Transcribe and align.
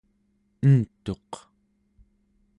entuq 0.65 1.31